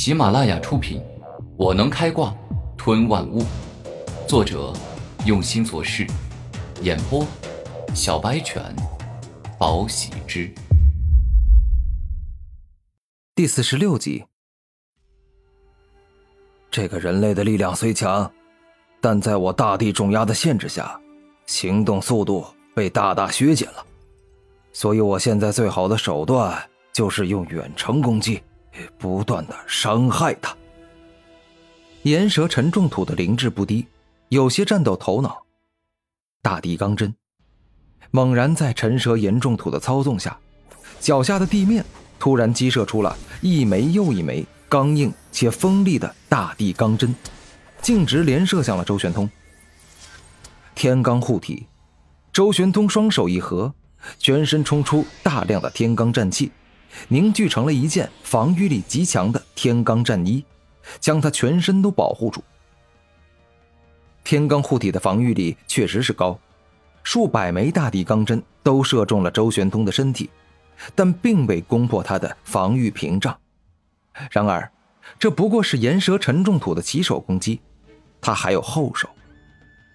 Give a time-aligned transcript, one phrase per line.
[0.00, 1.00] 喜马拉雅出品，
[1.56, 2.32] 《我能开挂
[2.76, 3.42] 吞万物》，
[4.28, 4.72] 作者
[5.26, 6.06] 用心做事，
[6.82, 7.26] 演播
[7.96, 8.62] 小白犬，
[9.58, 10.48] 宝喜之，
[13.34, 14.24] 第四十六集。
[16.70, 18.30] 这个人类的力量虽强，
[19.00, 20.96] 但在我大地重压的限制下，
[21.46, 23.84] 行动速度被大大削减了。
[24.72, 26.56] 所以，我现在最好的手段
[26.92, 28.40] 就是用远程攻击。
[28.98, 30.56] 不断的伤害他。
[32.02, 33.86] 岩蛇沉重土的灵智不低，
[34.28, 35.44] 有些战斗头脑。
[36.42, 37.14] 大地钢针
[38.10, 40.38] 猛然在沉蛇严重土的操纵下，
[41.00, 41.84] 脚下的地面
[42.18, 47.14] 突然激射出了一枚又一枚刚硬且锋利的大地钢针，
[47.82, 49.28] 径直连射向了周玄通。
[50.74, 51.66] 天罡护体，
[52.32, 53.74] 周玄通双手一合，
[54.18, 56.52] 全身冲出大量的天罡战气。
[57.08, 60.44] 凝聚成了一件防御力极强的天罡战衣，
[61.00, 62.42] 将他全身都保护住。
[64.24, 66.38] 天罡护体的防御力确实是高，
[67.02, 70.28] 数百枚大地钢针都射中了周玄通的身体，
[70.94, 73.34] 但并未攻破他的防御屏障。
[74.30, 74.70] 然而，
[75.18, 77.60] 这不过是岩蛇沉重土的起手攻击，
[78.20, 79.08] 他还有后手。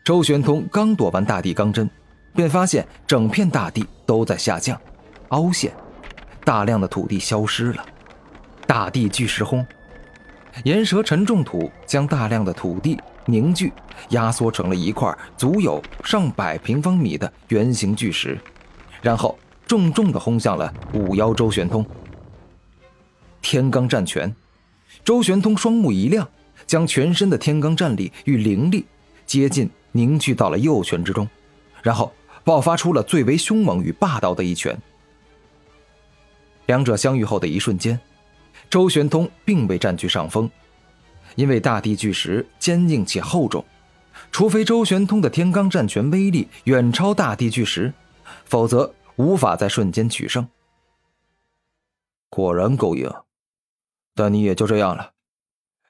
[0.04, 1.90] 周玄通刚躲完大地钢针，
[2.34, 4.80] 便发现整片大地都在下降，
[5.30, 5.72] 凹陷。
[6.44, 7.86] 大量的土地消失了，
[8.68, 9.66] 大地巨石轰，
[10.66, 13.72] 岩蛇沉重土将大量的土地凝聚，
[14.10, 18.38] 压缩成了一块足有上百平方米的圆形巨石，
[19.02, 21.86] 然后重重的轰向了五妖周玄通。
[23.42, 24.34] 天罡战拳，
[25.06, 26.28] 周玄通双目一亮，
[26.68, 28.86] 将全身的天罡战力与灵力
[29.26, 31.28] 接近凝聚到了右拳之中，
[31.82, 32.12] 然后
[32.44, 34.78] 爆发出了最为凶猛与霸道的一拳。
[36.66, 38.00] 两者相遇后的一瞬间，
[38.70, 40.50] 周玄通并未占据上风，
[41.36, 43.64] 因为大地巨石坚硬且厚重，
[44.32, 47.94] 除非周玄通的天罡战拳威力远超大地巨石，
[48.46, 50.48] 否则无法在瞬间取胜。
[52.30, 53.12] 果然够硬，
[54.16, 55.12] 但你也就这样了。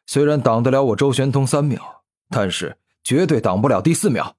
[0.06, 4.36] 虽然挡得了我周玄通三秒，但是绝对挡不了第四秒。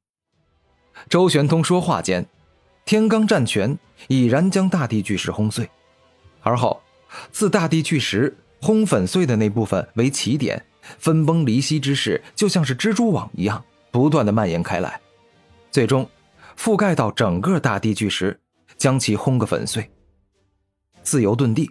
[1.09, 2.27] 周玄通说话间，
[2.85, 5.71] 天罡战拳已然将大地巨石轰碎。
[6.45, 6.81] 而后，
[7.33, 10.65] 自大地巨石轰粉碎的那部分为起点，
[10.99, 15.01] 分崩离析之势就像是蜘蛛网一样，不断的蔓延开来，
[15.71, 16.09] 最终
[16.57, 18.39] 覆盖到整个大地巨石，
[18.77, 19.91] 将其轰个粉碎。
[21.03, 21.71] 自由遁地。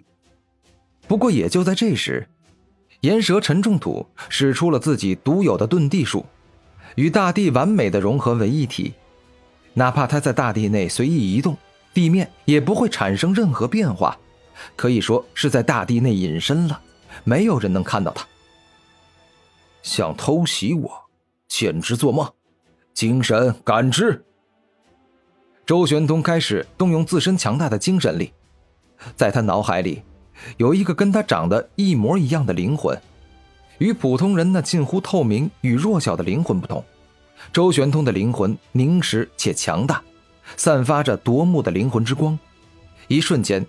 [1.06, 2.26] 不过也就在这时，
[3.00, 6.24] 岩蛇沉重土使出了自己独有的遁地术，
[6.96, 8.94] 与大地完美的融合为一体，
[9.74, 11.56] 哪怕他在大地内随意移动，
[11.92, 14.18] 地面也不会产生任何变化。
[14.76, 16.80] 可以说是在大地内隐身了，
[17.24, 18.26] 没有人能看到他。
[19.82, 20.90] 想偷袭我，
[21.46, 22.28] 简直做梦！
[22.94, 24.24] 精神感知。
[25.66, 28.32] 周玄通开始动用自身强大的精神力，
[29.16, 30.02] 在他脑海里
[30.56, 33.00] 有一个跟他长得一模一样的灵魂，
[33.78, 36.84] 与普通人那近乎透明与弱小的灵魂不同，
[37.52, 40.02] 周玄通的灵魂凝实且强大，
[40.56, 42.38] 散发着夺目的灵魂之光，
[43.08, 43.66] 一瞬间。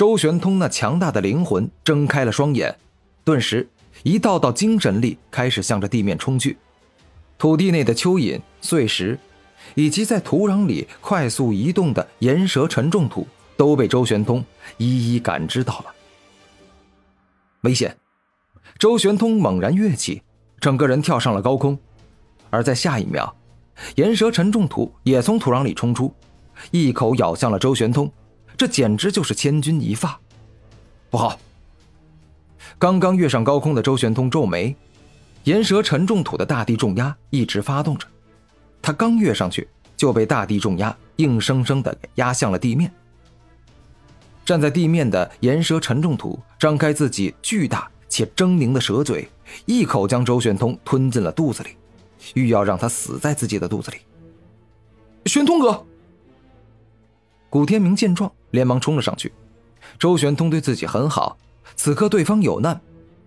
[0.00, 2.74] 周玄通那强大的灵魂睁开了双眼，
[3.22, 3.68] 顿时，
[4.02, 6.56] 一道道精神力开始向着地面冲去。
[7.36, 9.18] 土地内的蚯蚓、碎石，
[9.74, 13.28] 以及在土壤里快速移动的岩蛇沉重土，
[13.58, 14.42] 都被周玄通
[14.78, 15.86] 一一感知到了。
[17.64, 17.94] 危险！
[18.78, 20.22] 周玄通猛然跃起，
[20.60, 21.78] 整个人跳上了高空。
[22.48, 23.36] 而在下一秒，
[23.96, 26.10] 岩蛇沉重土也从土壤里冲出，
[26.70, 28.10] 一口咬向了周玄通。
[28.60, 30.20] 这简直就是千钧一发，
[31.08, 31.40] 不好！
[32.78, 34.76] 刚刚跃上高空的周玄通皱眉，
[35.44, 38.06] 岩蛇沉重土的大地重压一直发动着，
[38.82, 39.66] 他刚跃上去
[39.96, 42.92] 就被大地重压硬生生的压向了地面。
[44.44, 49.26] 站在地面的岩蛇沉重土张开自己巨大且狰狞的蛇嘴，
[49.64, 51.70] 一口将周玄通吞进了肚子里，
[52.34, 53.96] 欲要让他死在自己的肚子里。
[55.24, 55.82] 玄通哥。
[57.48, 59.32] 古天明见状，连忙冲了上去。
[59.98, 61.36] 周玄通对自己很好，
[61.76, 62.80] 此刻对方有难，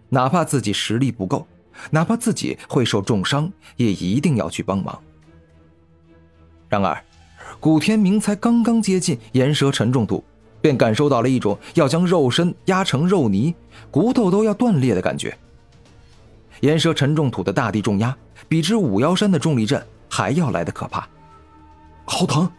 [0.10, 1.48] 哪怕自己实力不够，
[1.92, 5.00] 哪怕自己会受重伤，也一定要去帮忙。
[6.70, 7.04] 然而，
[7.60, 10.24] 古天明才刚刚接近岩蛇沉重土，
[10.62, 13.54] 便感受到了一种要将肉身压成肉泥，
[13.92, 15.38] 骨头都要断裂的感觉。
[16.62, 18.16] 岩蛇沉重土的大地重压，
[18.48, 21.08] 比之五妖山的重力阵还要来的可怕，
[22.06, 22.50] 好疼！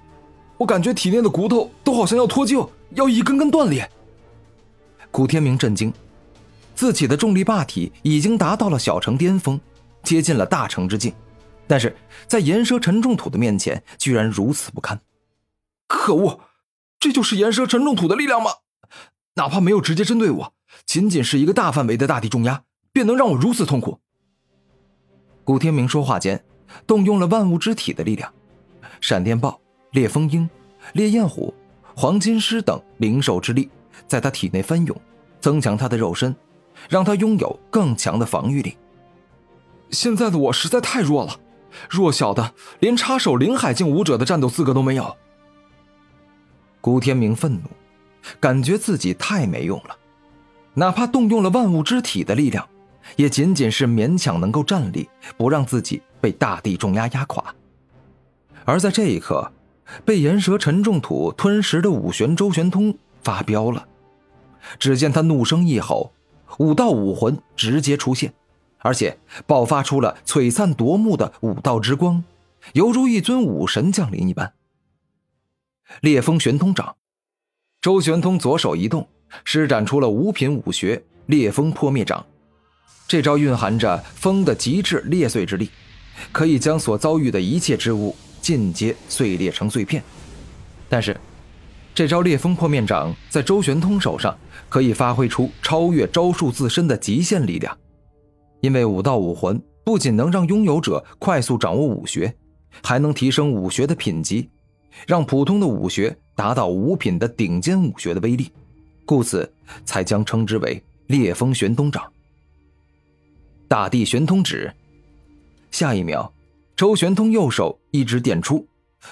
[0.57, 3.91] 我感觉体内的骨头都好像要脱臼，要一根根断裂。
[5.11, 5.93] 古天明震惊，
[6.75, 9.61] 自己的重力霸体已经达到了小成巅峰，
[10.03, 11.13] 接近了大成之境，
[11.67, 11.97] 但是
[12.27, 15.01] 在岩蛇沉重土的面前，居然如此不堪。
[15.87, 16.41] 可恶，
[16.99, 18.51] 这就是岩蛇沉重土的力量吗？
[19.35, 20.55] 哪怕没有直接针对我，
[20.87, 22.63] 仅仅是一个大范围的大地重压，
[22.93, 23.99] 便能让我如此痛苦。
[25.43, 26.45] 古天明说话间，
[26.87, 28.33] 动用了万物之体的力量，
[29.01, 29.61] 闪电豹、
[29.95, 30.49] 烈风鹰、
[30.93, 31.55] 烈焰虎、
[31.95, 33.71] 黄金狮等灵兽之力
[34.09, 35.01] 在他体内翻涌，
[35.41, 36.35] 增强他的肉身，
[36.89, 38.77] 让他拥有更强的防御力。
[39.91, 41.39] 现在的我实在太弱了，
[41.89, 45.17] 弱小的连插手灵海境武者的战斗资格都没有。
[46.81, 47.71] 古天明愤怒，
[48.41, 49.97] 感觉自己太没用了，
[50.75, 52.69] 哪怕动用了万物之体的力量。
[53.17, 57.55] 也仅仅是勉强能够站立，不让自己被大地重压压垮。
[58.65, 59.53] 而在这一刻，
[60.05, 63.87] 被岩蛇沉重土吞噬的五玄周玄通发飙了。
[64.79, 66.13] 只见他怒声一吼，
[66.59, 68.33] 五道武魂直接出现，
[68.79, 72.25] 而且爆发出了璀璨夺目的五道之光，
[72.73, 74.55] 犹如一尊武神降临一般。
[76.01, 76.97] 烈风玄通掌，
[77.81, 79.07] 周玄通左手一动，
[79.45, 82.25] 施展出了五品武学烈风破灭掌。
[83.07, 85.69] 这招蕴含着风的极致裂碎之力，
[86.33, 90.03] 可以将所遭遇的一切之物尽皆碎裂成碎片。
[90.87, 91.19] 但是，
[91.95, 94.37] 这招烈风破面掌在周玄通手上
[94.69, 97.75] 可以发挥出超越招数自身的极限力量，
[98.61, 102.35] 因为武道武魂不仅能让拥有者快速掌握武学，
[102.83, 104.51] 还能提升武学的品级，
[105.07, 108.53] 让普通的武学达到五品的顶尖武学的威力，
[109.07, 109.51] 故此
[109.87, 112.05] 才将称之为烈风玄通掌。
[113.67, 114.71] 大地玄通指，
[115.71, 116.31] 下一秒，
[116.77, 118.67] 周玄通右手一指点出，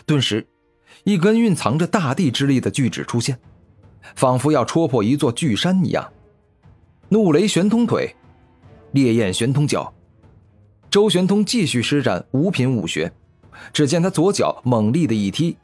[0.04, 0.44] 顿时，
[1.04, 3.38] 一根蕴藏着大地之力的巨指出现，
[4.16, 6.12] 仿佛要戳破一座巨山一样。
[7.08, 8.16] 怒雷玄通腿，
[8.90, 9.94] 烈焰玄通脚。
[10.90, 13.12] 周玄通继续施展五品武学，
[13.72, 15.56] 只见他左脚猛力的一踢，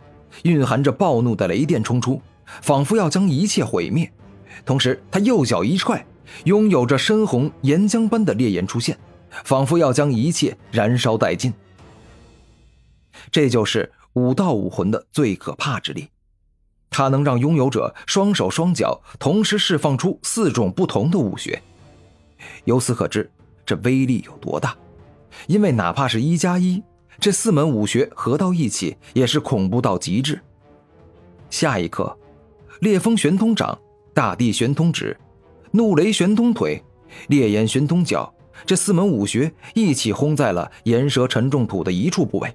[0.44, 2.22] 蕴含着暴怒的雷电冲出，
[2.62, 4.08] 仿佛要将一切毁灭。
[4.64, 6.06] 同时，他右脚一踹。
[6.44, 8.96] 拥有着深红岩浆般的烈焰出现，
[9.44, 11.50] 仿佛要将一切燃烧殆尽。
[13.30, 16.08] 这就是武道武魂的最可怕之力，
[16.90, 21.62] 它能让拥有者双手双脚同时释放出四种不同的武学。
[22.64, 23.30] 由此可知，
[23.66, 24.76] 这威力有多大。
[25.46, 26.82] 因为哪怕是一加一，
[27.20, 30.40] 这四门武学合到一起也是恐怖到极致。
[31.50, 32.16] 下一刻，
[32.80, 33.78] 烈风玄通掌，
[34.14, 35.16] 大地玄通指。
[35.70, 36.82] 怒雷玄通腿，
[37.28, 38.32] 烈焰玄通脚，
[38.64, 42.52] 这四门武学一起轰在了岩蛇沉重土的一处部位，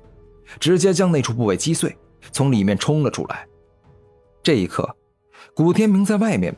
[0.60, 1.96] 直接将那处部位击碎，
[2.32, 3.48] 从里面冲了出来。
[4.42, 4.96] 这一刻，
[5.54, 6.56] 古天明在外面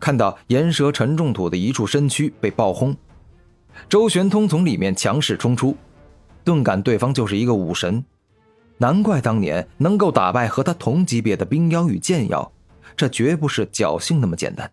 [0.00, 2.96] 看到岩蛇沉重土的一处身躯被爆轰，
[3.88, 5.76] 周玄通从里面强势冲出，
[6.44, 8.04] 顿感对方就是一个武神，
[8.78, 12.50] 难怪当年能够打败和他同级别的冰妖与剑妖，
[12.96, 14.70] 这绝不是侥幸那么简单。